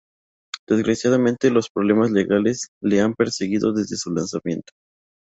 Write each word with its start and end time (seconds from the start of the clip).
Desgraciadamente, 0.67 1.51
los 1.51 1.69
problemas 1.69 2.09
legales 2.09 2.69
la 2.81 3.03
han 3.05 3.13
perseguido 3.13 3.71
desde 3.71 3.97
su 3.97 4.11
lanzamiento. 4.11 4.71